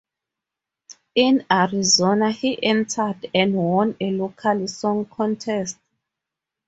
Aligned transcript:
In 1.13 1.45
Arizona 1.51 2.31
he 2.31 2.57
entered, 2.63 3.29
and 3.35 3.53
won, 3.53 3.95
a 4.01 4.09
local 4.09 4.67
song 4.67 5.05
contest. 5.05 5.77